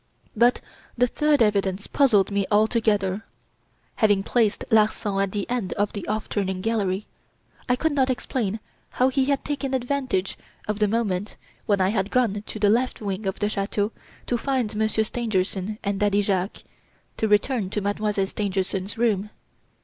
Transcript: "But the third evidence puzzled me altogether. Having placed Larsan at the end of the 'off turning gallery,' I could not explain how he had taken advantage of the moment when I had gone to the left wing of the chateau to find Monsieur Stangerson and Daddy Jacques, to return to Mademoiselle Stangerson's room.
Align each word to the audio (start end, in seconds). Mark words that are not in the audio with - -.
"But 0.35 0.61
the 0.97 1.05
third 1.05 1.43
evidence 1.43 1.85
puzzled 1.85 2.31
me 2.31 2.47
altogether. 2.49 3.23
Having 3.97 4.23
placed 4.23 4.65
Larsan 4.71 5.21
at 5.21 5.31
the 5.31 5.47
end 5.47 5.73
of 5.73 5.93
the 5.93 6.07
'off 6.07 6.27
turning 6.27 6.59
gallery,' 6.61 7.05
I 7.69 7.75
could 7.75 7.91
not 7.91 8.09
explain 8.09 8.59
how 8.97 9.09
he 9.09 9.25
had 9.25 9.45
taken 9.45 9.75
advantage 9.75 10.39
of 10.67 10.79
the 10.79 10.87
moment 10.87 11.35
when 11.67 11.79
I 11.79 11.89
had 11.89 12.09
gone 12.09 12.41
to 12.47 12.57
the 12.57 12.67
left 12.71 12.99
wing 12.99 13.27
of 13.27 13.37
the 13.37 13.47
chateau 13.47 13.91
to 14.25 14.39
find 14.39 14.75
Monsieur 14.75 15.03
Stangerson 15.03 15.77
and 15.83 15.99
Daddy 15.99 16.23
Jacques, 16.23 16.63
to 17.17 17.27
return 17.27 17.69
to 17.69 17.79
Mademoiselle 17.81 18.25
Stangerson's 18.25 18.97
room. 18.97 19.29